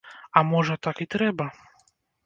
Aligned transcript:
А 0.39 0.43
можа, 0.53 0.79
так 0.89 1.05
і 1.07 1.09
трэба? 1.17 1.51